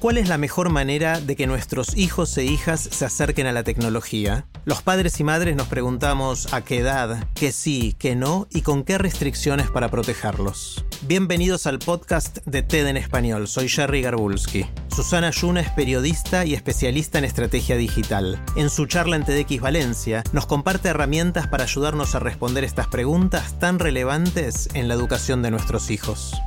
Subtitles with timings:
[0.00, 3.64] ¿Cuál es la mejor manera de que nuestros hijos e hijas se acerquen a la
[3.64, 4.46] tecnología?
[4.64, 8.84] Los padres y madres nos preguntamos a qué edad, qué sí, qué no y con
[8.84, 10.84] qué restricciones para protegerlos.
[11.02, 13.48] Bienvenidos al podcast de TED en español.
[13.48, 14.66] Soy Jerry Garbulski.
[14.94, 18.40] Susana Yuna es periodista y especialista en estrategia digital.
[18.54, 23.58] En su charla en TEDx Valencia nos comparte herramientas para ayudarnos a responder estas preguntas
[23.58, 26.40] tan relevantes en la educación de nuestros hijos.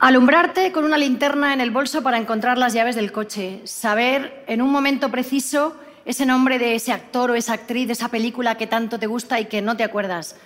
[0.00, 3.60] Alumbrarte con una linterna en el bolso para encontrar las llaves del coche.
[3.64, 8.08] Saber en un momento preciso ese nombre de ese actor o esa actriz de esa
[8.08, 10.36] película que tanto te gusta y que no te acuerdas.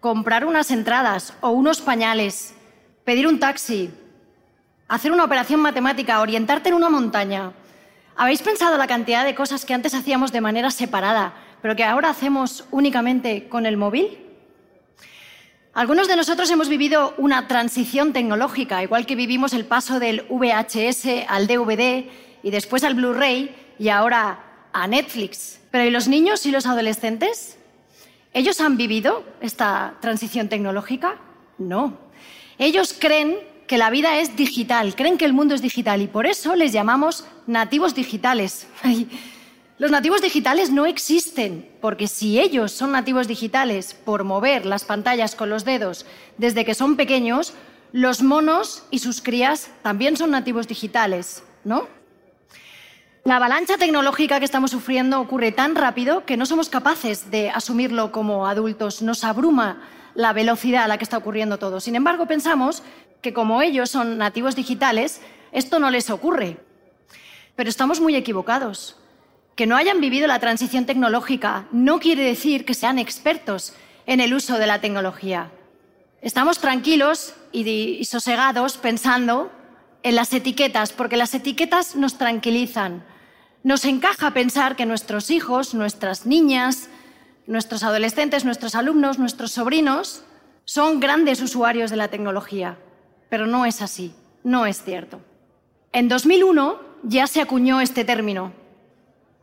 [0.00, 2.54] Comprar unas entradas o unos pañales.
[3.04, 3.90] Pedir un taxi.
[4.88, 6.22] Hacer una operación matemática.
[6.22, 7.52] Orientarte en una montaña.
[8.16, 12.08] ¿Habéis pensado la cantidad de cosas que antes hacíamos de manera separada, pero que ahora
[12.08, 14.25] hacemos únicamente con el móvil?
[15.76, 21.26] Algunos de nosotros hemos vivido una transición tecnológica, igual que vivimos el paso del VHS
[21.28, 22.06] al DVD
[22.42, 25.60] y después al Blu-ray y ahora a Netflix.
[25.70, 27.58] Pero ¿y los niños y los adolescentes?
[28.32, 31.16] ¿Ellos han vivido esta transición tecnológica?
[31.58, 31.98] No.
[32.56, 36.26] Ellos creen que la vida es digital, creen que el mundo es digital y por
[36.26, 38.66] eso les llamamos nativos digitales.
[39.78, 45.34] Los nativos digitales no existen, porque si ellos son nativos digitales por mover las pantallas
[45.34, 46.06] con los dedos
[46.38, 47.52] desde que son pequeños,
[47.92, 51.88] los monos y sus crías también son nativos digitales, ¿no?
[53.24, 58.12] La avalancha tecnológica que estamos sufriendo ocurre tan rápido que no somos capaces de asumirlo
[58.12, 59.02] como adultos.
[59.02, 59.82] Nos abruma
[60.14, 61.80] la velocidad a la que está ocurriendo todo.
[61.80, 62.82] Sin embargo, pensamos
[63.20, 65.20] que como ellos son nativos digitales,
[65.52, 66.56] esto no les ocurre.
[67.56, 68.96] Pero estamos muy equivocados.
[69.56, 73.72] Que no hayan vivido la transición tecnológica no quiere decir que sean expertos
[74.06, 75.50] en el uso de la tecnología.
[76.20, 79.50] Estamos tranquilos y, sosegados pensando
[80.02, 83.04] en las etiquetas, porque las etiquetas nos tranquilizan.
[83.62, 86.90] Nos encaja pensar que nuestros hijos, nuestras niñas,
[87.46, 90.22] nuestros adolescentes, nuestros alumnos, nuestros sobrinos
[90.66, 92.78] son grandes usuarios de la tecnología.
[93.30, 95.20] Pero no es así, no es cierto.
[95.92, 98.52] En 2001 ya se acuñó este término,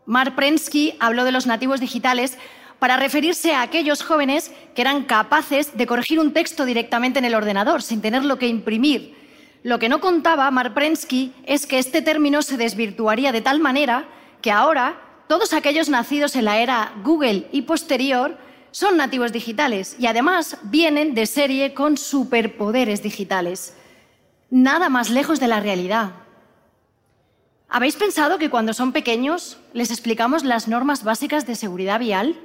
[0.05, 2.37] Mark Prensky habló de los nativos digitales
[2.79, 7.35] para referirse a aquellos jóvenes que eran capaces de corregir un texto directamente en el
[7.35, 9.15] ordenador sin tenerlo que imprimir.
[9.63, 14.05] Lo que no contaba Mark Prensky es que este término se desvirtuaría de tal manera
[14.41, 18.37] que ahora todos aquellos nacidos en la era Google y posterior
[18.71, 23.77] son nativos digitales y además vienen de serie con superpoderes digitales.
[24.49, 26.22] Nada más lejos de la realidad.
[27.75, 32.39] ¿Habéis pensado que cuando son pequeños les explicamos las normas básicas de seguridad vial?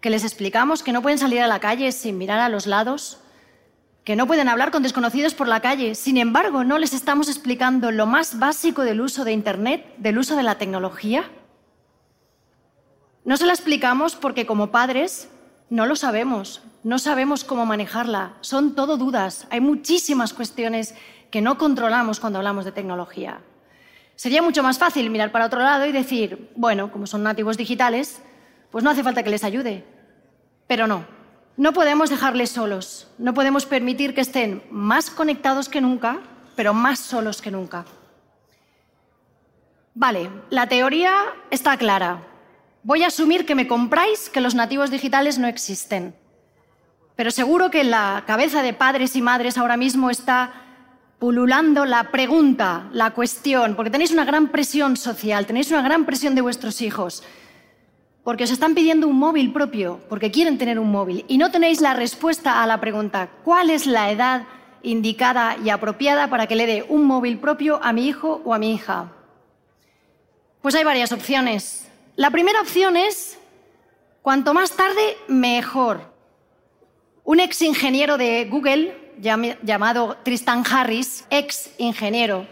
[0.00, 3.18] ¿Que les explicamos que no pueden salir a la calle sin mirar a los lados?
[4.04, 5.96] ¿Que no pueden hablar con desconocidos por la calle?
[5.96, 10.36] Sin embargo, ¿no les estamos explicando lo más básico del uso de Internet, del uso
[10.36, 11.28] de la tecnología?
[13.24, 15.28] No se la explicamos porque como padres
[15.68, 20.94] no lo sabemos, no sabemos cómo manejarla, son todo dudas, hay muchísimas cuestiones
[21.32, 23.40] que no controlamos cuando hablamos de tecnología.
[24.20, 28.20] Sería mucho más fácil mirar para otro lado y decir, bueno, como son nativos digitales,
[28.70, 29.82] pues no hace falta que les ayude.
[30.66, 31.06] Pero no,
[31.56, 36.18] no podemos dejarles solos, no podemos permitir que estén más conectados que nunca,
[36.54, 37.86] pero más solos que nunca.
[39.94, 41.14] Vale, la teoría
[41.50, 42.22] está clara.
[42.82, 46.14] Voy a asumir que me compráis que los nativos digitales no existen.
[47.16, 50.69] Pero seguro que en la cabeza de padres y madres ahora mismo está
[51.20, 56.34] pululando la pregunta, la cuestión, porque tenéis una gran presión social, tenéis una gran presión
[56.34, 57.22] de vuestros hijos,
[58.24, 61.82] porque os están pidiendo un móvil propio, porque quieren tener un móvil, y no tenéis
[61.82, 64.44] la respuesta a la pregunta, ¿cuál es la edad
[64.82, 68.58] indicada y apropiada para que le dé un móvil propio a mi hijo o a
[68.58, 69.12] mi hija?
[70.62, 71.86] Pues hay varias opciones.
[72.16, 73.38] La primera opción es,
[74.22, 76.00] cuanto más tarde, mejor.
[77.24, 82.46] Un ex ingeniero de Google llamado Tristan Harris, ex ingeniero,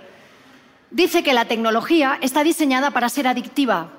[0.91, 3.93] dice que la tecnología está diseñada para ser adictiva.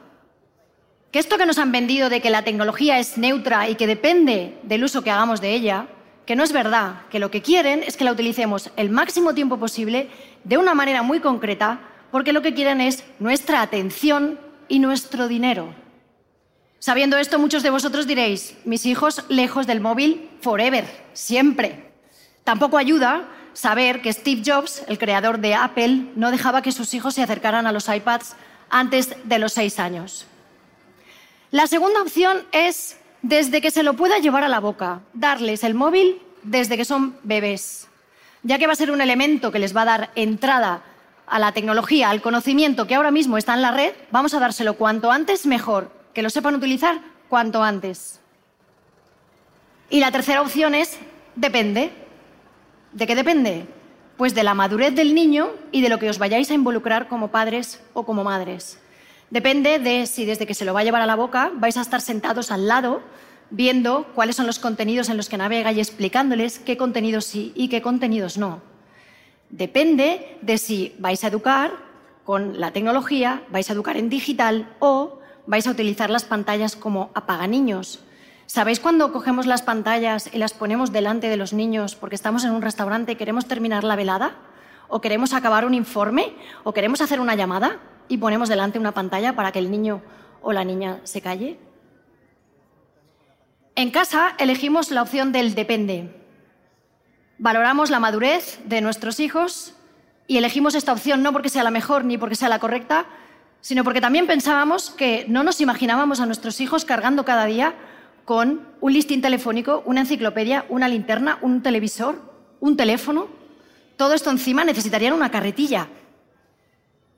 [1.11, 4.59] Que esto que nos han vendido de que la tecnología es neutra y que depende
[4.63, 5.87] del uso que hagamos de ella,
[6.25, 9.57] que no es verdad, que lo que quieren es que la utilicemos el máximo tiempo
[9.57, 10.09] posible
[10.43, 11.79] de una manera muy concreta,
[12.11, 15.73] porque lo que quieren es nuestra atención y nuestro dinero.
[16.77, 21.88] Sabiendo esto, muchos de vosotros diréis, mis hijos lejos del móvil forever, siempre.
[22.49, 27.13] Tampoco ayuda saber que Steve Jobs, el creador de Apple, no dejaba que sus hijos
[27.13, 28.35] se acercaran a los iPads
[28.71, 30.25] antes de los seis años.
[31.51, 35.75] La segunda opción es desde que se lo pueda llevar a la boca, darles el
[35.75, 37.87] móvil desde que son bebés,
[38.41, 40.81] ya que va a ser un elemento que les va a dar entrada
[41.27, 44.73] a la tecnología, al conocimiento que ahora mismo está en la red, vamos a dárselo
[44.73, 48.19] cuanto antes mejor, que lo sepan utilizar cuanto antes.
[49.91, 50.97] Y la tercera opción es
[51.35, 52.08] depende.
[52.93, 53.67] ¿De qué depende?
[54.17, 57.29] Pues de la madurez del niño y de lo que os vayáis a involucrar como
[57.29, 58.79] padres o como madres.
[59.29, 61.81] Depende de si desde que se lo va a llevar a la boca vais a
[61.81, 63.01] estar sentados al lado
[63.51, 67.69] viendo cuáles son los contenidos en los que navega y explicándoles qué contenidos sí y
[67.69, 68.61] qué contenidos no.
[69.49, 71.71] Depende de si vais a educar
[72.23, 77.09] con la tecnología, vais a educar en digital o vais a utilizar las pantallas como
[77.13, 78.03] apaganiños.
[78.49, 82.49] ¿Sabéis cuando cogemos las pantallas y las ponemos delante de los niños porque estamos en
[82.49, 84.37] un restaurante y queremos terminar la velada?
[84.87, 86.33] ¿O queremos acabar un informe?
[86.63, 87.77] ¿O queremos hacer una llamada?
[88.07, 90.01] y ponemos delante una pantalla para que el niño
[90.41, 91.59] o la niña se calle?
[93.75, 96.09] En casa elegimos la opción del depende.
[97.37, 99.75] Valoramos la madurez de nuestros hijos
[100.25, 103.05] y elegimos esta opción no porque sea la mejor ni porque sea la correcta,
[103.61, 107.75] sino porque también pensábamos que no nos imaginábamos a nuestros hijos cargando cada día
[108.25, 112.21] con un listín telefónico, una enciclopedia, una linterna, un televisor,
[112.59, 113.27] un teléfono.
[113.97, 115.87] Todo esto encima necesitarían una carretilla.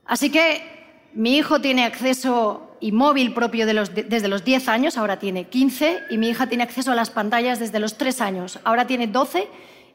[0.04, 5.48] Así que mi hijo tiene acceso y móvil propio desde los 10 años, ahora tiene
[5.48, 9.06] 15, y mi hija tiene acceso a las pantallas desde los 3 años, ahora tiene
[9.06, 9.46] 12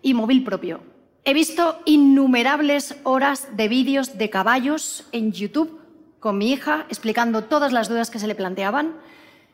[0.02, 0.80] y móvil propio.
[1.26, 5.82] He visto innumerables horas de vídeos de caballos en YouTube
[6.22, 8.96] con mi hija explicando todas las dudas que se le planteaban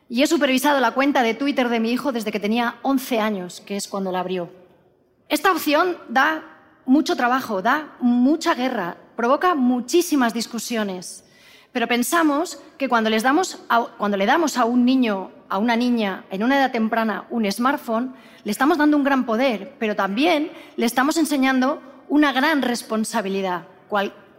[0.08, 3.60] y he supervisado la cuenta de Twitter de mi hijo desde que tenía 11 años,
[3.60, 4.50] que es cuando la abrió.
[5.28, 6.42] Esta opción da
[6.86, 11.24] mucho trabajo, da mucha guerra, provoca muchísimas discusiones.
[11.72, 13.58] Pero pensamos que cuando, les damos
[13.98, 18.14] cuando le damos a un niño, a una niña, en una edad temprana, un smartphone,
[18.44, 23.66] le estamos dando un gran poder, pero también le estamos enseñando una gran responsabilidad.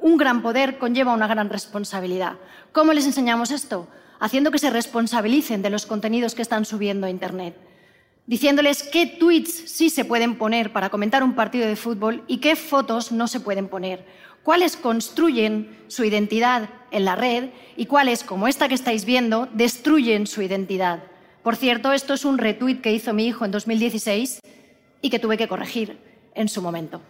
[0.01, 2.35] un gran poder conlleva una gran responsabilidad.
[2.71, 3.87] ¿Cómo les enseñamos esto?
[4.19, 7.55] Haciendo que se responsabilicen de los contenidos que están subiendo a Internet.
[8.27, 12.55] Diciéndoles qué tweets sí se pueden poner para comentar un partido de fútbol y qué
[12.55, 14.05] fotos no se pueden poner
[14.45, 20.27] cuáles construyen su identidad en la red y cuáles, como esta que estáis viendo, destruyen
[20.27, 21.03] su identidad.
[21.41, 24.41] Por cierto, esto es un retweet que hizo mi hijo en 2016
[25.01, 25.97] y que tuve que corregir
[26.35, 27.01] en su momento.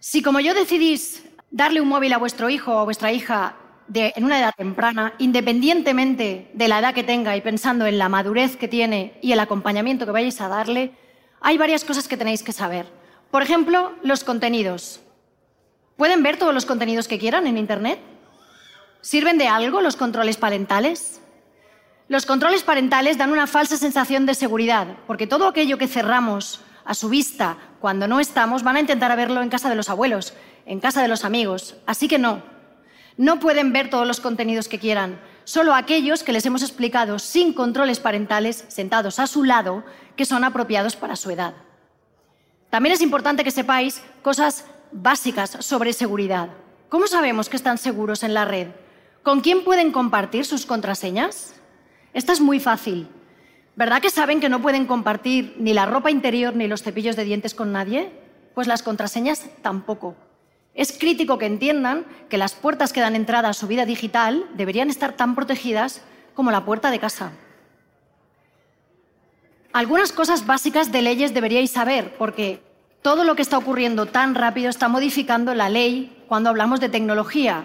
[0.00, 3.56] Si como yo decidís darle un móvil a vuestro hijo o a vuestra hija
[3.94, 8.56] en una edad temprana, independientemente de la edad que tenga y pensando en la madurez
[8.56, 10.92] que tiene y el acompañamiento que vayáis a darle,
[11.40, 12.86] hay varias cosas que tenéis que saber.
[13.30, 15.00] Por ejemplo, los contenidos.
[15.96, 17.98] ¿Pueden ver todos los contenidos que quieran en Internet?
[19.00, 21.20] ¿Sirven de algo los controles parentales?
[22.08, 26.94] Los controles parentales dan una falsa sensación de seguridad, porque todo aquello que cerramos a
[26.94, 30.34] su vista cuando no estamos van a intentar verlo en casa de los abuelos,
[30.66, 31.76] en casa de los amigos.
[31.86, 32.42] Así que no,
[33.16, 37.52] no pueden ver todos los contenidos que quieran, solo aquellos que les hemos explicado sin
[37.52, 39.84] controles parentales, sentados a su lado,
[40.16, 41.54] que son apropiados para su edad.
[42.70, 46.48] También es importante que sepáis cosas básicas sobre seguridad.
[46.88, 48.68] ¿Cómo sabemos que están seguros en la red?
[49.22, 51.54] ¿Con quién pueden compartir sus contraseñas?
[52.12, 53.08] Esta es muy fácil.
[53.76, 57.24] ¿Verdad que saben que no pueden compartir ni la ropa interior ni los cepillos de
[57.24, 58.12] dientes con nadie?
[58.54, 60.14] Pues las contraseñas tampoco.
[60.74, 64.88] Es crítico que entiendan que las puertas que dan entrada a su vida digital deberían
[64.88, 66.02] estar tan protegidas
[66.34, 67.32] como la puerta de casa.
[69.72, 72.62] Algunas cosas básicas de leyes deberíais saber, porque
[73.02, 77.64] todo lo que está ocurriendo tan rápido está modificando la ley cuando hablamos de tecnología.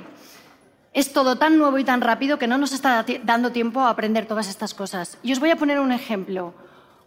[0.93, 4.25] Es todo tan nuevo y tan rápido que no nos está dando tiempo a aprender
[4.25, 5.17] todas estas cosas.
[5.21, 6.53] Y os voy a poner un ejemplo.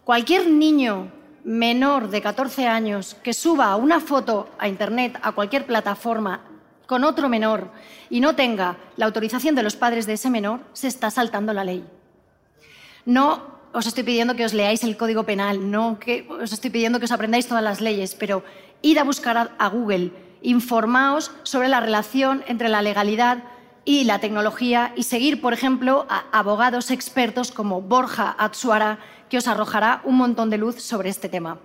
[0.03, 1.11] Cualquier niño
[1.43, 6.41] menor de 14 años que suba una foto a Internet, a cualquier plataforma,
[6.85, 7.71] con otro menor
[8.09, 11.63] y no tenga la autorización de los padres de ese menor, se está saltando la
[11.63, 11.85] ley.
[13.05, 16.99] No os estoy pidiendo que os leáis el Código Penal, no que os estoy pidiendo
[16.99, 18.43] que os aprendáis todas las leyes, pero
[18.81, 20.11] id a buscar a, Google
[20.43, 23.43] Informaos sobre la relación entre la legalidad
[23.83, 29.47] y la tecnología y seguir, por ejemplo, a abogados expertos como Borja Atsuara, que os
[29.47, 31.59] arrojará un montón de luz sobre este tema.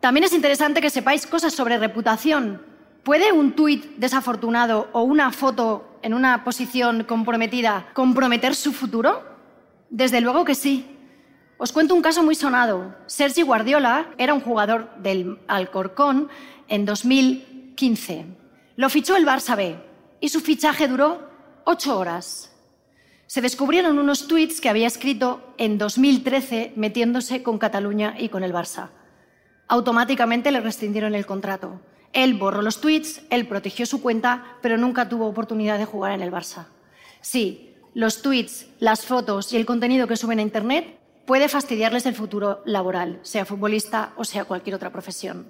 [0.00, 2.62] También es interesante que sepáis cosas sobre reputación.
[3.02, 9.22] ¿Puede un tuit desafortunado o una foto en una posición comprometida comprometer su futuro?
[9.90, 10.90] Desde luego que sí.
[11.56, 12.94] Os cuento un caso muy sonado.
[13.06, 16.28] Sergi Guardiola era un jugador del Alcorcón
[16.68, 18.26] en 2015.
[18.76, 19.93] Lo fichó el Barça B
[20.24, 21.20] y su fichaje duró
[21.64, 22.50] ocho horas.
[23.26, 28.54] Se descubrieron unos tuits que había escrito en 2013 metiéndose con Cataluña y con el
[28.54, 28.88] Barça.
[29.68, 31.82] Automáticamente le rescindieron el contrato.
[32.14, 36.22] Él borró los tweets, él protegió su cuenta, pero nunca tuvo oportunidad de jugar en
[36.22, 36.68] el Barça.
[37.20, 42.14] Sí, los tweets, las fotos y el contenido que suben a Internet puede fastidiarles el
[42.14, 45.46] futuro laboral, sea futbolista o sea cualquier otra profesión.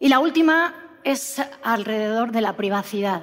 [0.00, 3.22] Y la última es alrededor de la privacidad.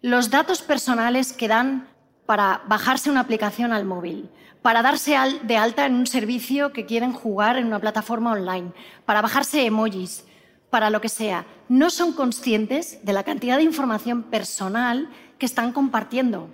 [0.00, 1.88] Los datos personales que dan
[2.26, 4.30] para bajarse una aplicación al móvil,
[4.62, 8.72] para darse de alta en un servicio que quieren jugar en una plataforma online,
[9.06, 10.24] para bajarse emojis,
[10.70, 15.72] para lo que sea, no son conscientes de la cantidad de información personal que están
[15.72, 16.50] compartiendo.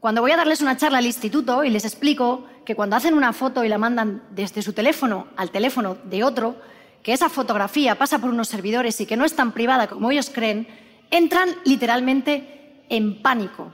[0.00, 3.32] Cuando voy a darles una charla al instituto y les explico que cuando hacen una
[3.32, 6.56] foto y la mandan desde su teléfono al teléfono de otro,
[7.04, 10.30] que esa fotografía pasa por unos servidores y que no es tan privada como ellos
[10.32, 10.66] creen,
[11.10, 13.72] entran literalmente en pánico.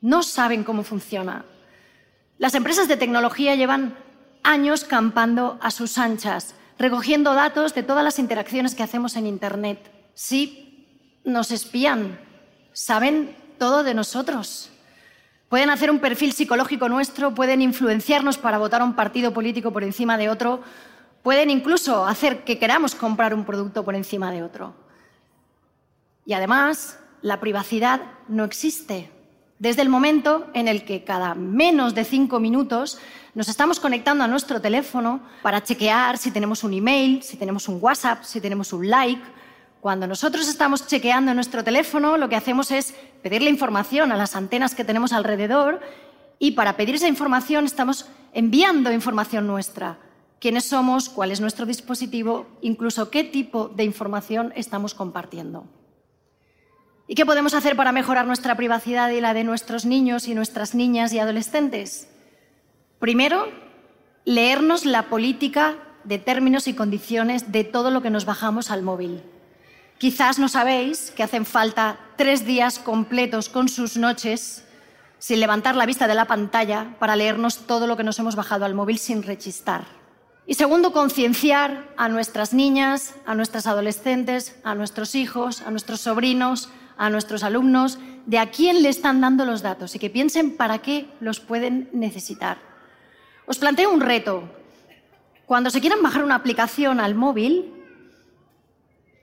[0.00, 1.44] No saben cómo funciona.
[2.38, 3.94] Las empresas de tecnología llevan
[4.42, 9.92] años campando a sus anchas, recogiendo datos de todas las interacciones que hacemos en Internet.
[10.14, 12.18] Sí, nos espían,
[12.72, 14.70] saben todo de nosotros.
[15.50, 19.84] Pueden hacer un perfil psicológico nuestro, pueden influenciarnos para votar a un partido político por
[19.84, 20.62] encima de otro,
[21.22, 24.74] pueden incluso hacer que queramos comprar un producto por encima de otro.
[26.24, 29.10] Y además, la privacidad no existe.
[29.58, 32.98] Desde el momento en el que cada menos de cinco minutos
[33.34, 37.78] nos estamos conectando a nuestro teléfono para chequear si tenemos un email, si tenemos un
[37.80, 39.22] WhatsApp, si tenemos un like,
[39.80, 44.74] cuando nosotros estamos chequeando nuestro teléfono, lo que hacemos es pedirle información a las antenas
[44.74, 45.80] que tenemos alrededor
[46.38, 49.98] y para pedir esa información estamos enviando información nuestra.
[50.42, 51.08] ¿Quiénes somos?
[51.08, 52.48] ¿Cuál es nuestro dispositivo?
[52.62, 55.66] Incluso qué tipo de información estamos compartiendo.
[57.06, 60.74] ¿Y qué podemos hacer para mejorar nuestra privacidad y la de nuestros niños y nuestras
[60.74, 62.08] niñas y adolescentes?
[62.98, 63.46] Primero,
[64.24, 69.22] leernos la política de términos y condiciones de todo lo que nos bajamos al móvil.
[69.98, 74.64] Quizás no sabéis que hacen falta tres días completos con sus noches
[75.20, 78.64] sin levantar la vista de la pantalla para leernos todo lo que nos hemos bajado
[78.64, 80.01] al móvil sin rechistar.
[80.46, 86.68] Y segundo, concienciar a nuestras niñas, a nuestras adolescentes, a nuestros hijos, a nuestros sobrinos,
[86.96, 90.78] a nuestros alumnos, de a quién le están dando los datos y que piensen para
[90.78, 92.58] qué los pueden necesitar.
[93.46, 94.48] Os planteo un reto.
[95.46, 97.72] Cuando se quieran bajar una aplicación al móvil,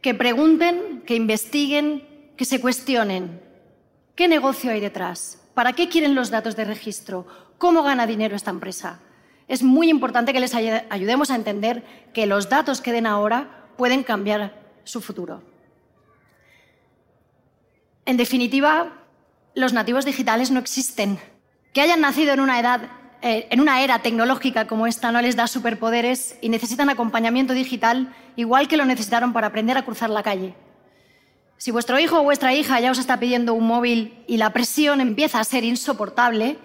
[0.01, 3.41] que pregunten, que investiguen, que se cuestionen.
[4.15, 5.41] ¿Qué negocio hay detrás?
[5.53, 7.27] ¿Para qué quieren los datos de registro?
[7.57, 8.99] ¿Cómo gana dinero esta empresa?
[9.49, 14.03] Es muy importante que les ayudemos a entender que los datos que den ahora pueden
[14.03, 14.53] cambiar
[14.85, 15.41] su futuro.
[18.05, 18.93] En definitiva,
[19.55, 21.19] los nativos digitales no existen.
[21.73, 22.89] Que hayan nacido en una edad
[23.21, 28.13] eh, en una era tecnológica como esta no les da superpoderes y necesitan acompañamiento digital
[28.37, 30.55] igual que lo necesitaron para aprender a cruzar la calle.
[31.57, 35.01] Si vuestro hijo o vuestra hija ya os está pidiendo un móvil y la presión
[35.01, 36.57] empieza a ser insoportable,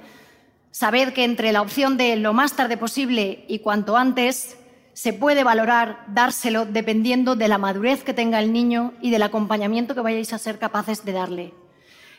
[0.75, 4.59] sabed que entre la opción de lo más tarde posible y cuanto antes
[4.93, 9.95] se puede valorar dárselo dependiendo de la madurez que tenga el niño y del acompañamiento
[9.95, 11.54] que vayáis a ser capaces de darle.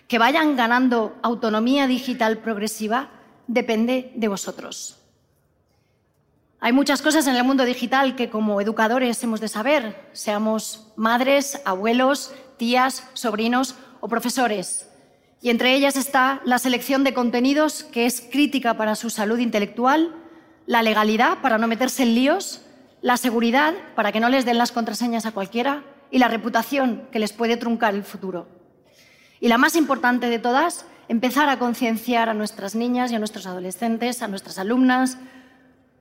[0.08, 3.10] Que vayan ganando autonomía digital progresiva
[3.48, 5.02] depende de vosotros.
[6.62, 11.60] Hay muchas cosas en el mundo digital que como educadores hemos de saber, seamos madres,
[11.66, 14.88] abuelos, tías, sobrinos o profesores.
[15.46, 20.16] Y entre ellas está la selección de contenidos, que es crítica para su salud intelectual,
[20.66, 22.64] la legalidad para no meterse en líos,
[23.04, 27.20] la seguridad para que no les den las contraseñas a cualquiera y la reputación que
[27.20, 28.48] les puede truncar el futuro.
[29.40, 33.46] Y la más importante de todas empezar a concienciar a nuestras niñas y a nuestros
[33.46, 35.20] adolescentes, a nuestras alumnas,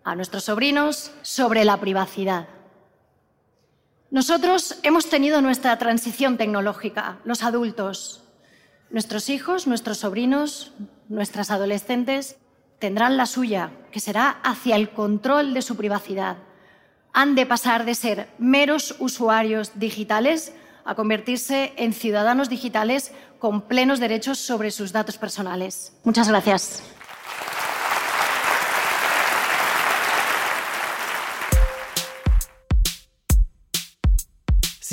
[0.04, 2.48] a nuestros sobrinos sobre la privacidad.
[4.10, 8.23] Nosotros hemos tenido nuestra transición tecnológica, los adultos.
[8.90, 10.72] Nuestros hijos, nuestros sobrinos,
[11.08, 12.36] nuestras adolescentes
[12.78, 16.36] tendrán la suya, que será hacia el control de su privacidad,
[17.12, 20.52] han de pasar de ser meros usuarios digitales
[20.84, 25.92] a convertirse en ciudadanos digitales con plenos derechos sobre sus datos personales.
[26.04, 26.82] Muchas gracias.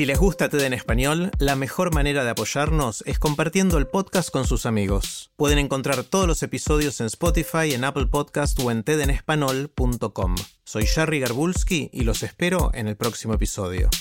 [0.01, 4.31] Si les gusta TED en español, la mejor manera de apoyarnos es compartiendo el podcast
[4.31, 5.29] con sus amigos.
[5.35, 10.35] Pueden encontrar todos los episodios en Spotify, en Apple Podcast o en tedenespanol.com.
[10.63, 13.91] Soy Jerry Garbulski y los espero en el próximo episodio.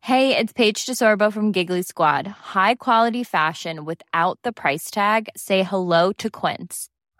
[0.00, 2.26] Hey, it's Paige DeSorbo from Giggly Squad.
[2.52, 5.28] High quality fashion without the price tag.
[5.36, 6.88] Say hello to Quince.